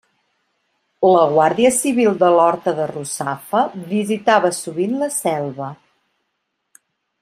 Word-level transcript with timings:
La 1.09 1.25
guàrdia 1.33 1.71
civil 1.75 2.17
de 2.25 2.31
l'horta 2.37 2.75
de 2.81 2.89
Russafa 2.95 3.61
visitava 3.95 4.55
sovint 4.65 4.99
la 5.05 5.15
selva. 5.23 5.73